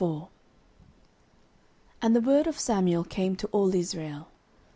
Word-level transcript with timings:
09:004:001 0.01 0.27
And 2.01 2.15
the 2.15 2.21
word 2.21 2.47
of 2.47 2.59
Samuel 2.59 3.03
came 3.03 3.35
to 3.35 3.45
all 3.51 3.75
Israel. 3.75 4.29